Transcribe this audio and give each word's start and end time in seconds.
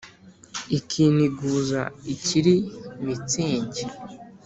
ikiniguza 0.77 1.81
ikiri 2.13 2.55
mitsingi 3.03 3.83